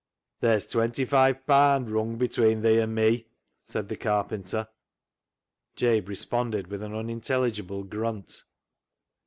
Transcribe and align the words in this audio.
"There's 0.41 0.65
twenty 0.65 1.05
five 1.05 1.45
paand 1.45 1.87
wrung 1.91 2.17
between 2.17 2.63
thee 2.63 2.81
an' 2.81 2.95
me," 2.95 3.27
said 3.61 3.87
the 3.87 3.95
carpenter 3.95 4.67
Jabe 5.75 6.07
responded 6.07 6.65
with 6.69 6.81
an 6.81 6.95
unintelligible 6.95 7.83
grunt. 7.83 8.45